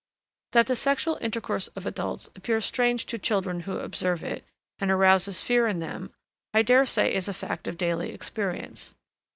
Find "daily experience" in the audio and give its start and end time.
7.77-8.95